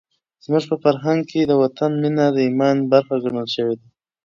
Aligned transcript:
زموږ 0.43 0.63
په 0.69 0.75
فرهنګ 0.83 1.21
کې 1.31 1.41
د 1.45 1.51
وطن 1.61 1.91
مینه 2.01 2.25
د 2.31 2.37
ایمان 2.47 2.77
برخه 2.91 3.15
ګڼل 3.23 3.47
شوې 3.55 3.75
ده. 3.79 3.87